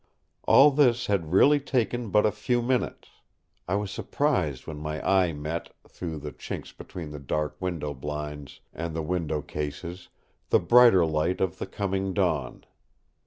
[0.45, 3.09] All this had really taken but a few minutes.
[3.67, 8.61] I was surprised when my eye met, through the chinks between the dark window blinds
[8.73, 10.09] and the window cases,
[10.49, 12.63] the brighter light of the coming dawn.